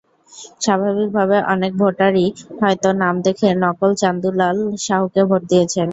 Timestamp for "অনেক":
1.53-1.71